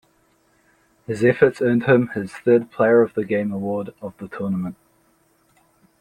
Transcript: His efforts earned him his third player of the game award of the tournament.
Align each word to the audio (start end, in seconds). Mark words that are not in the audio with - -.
His 1.05 1.23
efforts 1.23 1.61
earned 1.61 1.83
him 1.83 2.07
his 2.15 2.33
third 2.33 2.71
player 2.71 3.03
of 3.03 3.13
the 3.13 3.23
game 3.23 3.51
award 3.51 3.93
of 4.01 4.17
the 4.17 4.27
tournament. 4.27 4.75